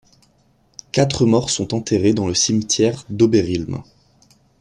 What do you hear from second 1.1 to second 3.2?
morts sont enterrés dans le cimetière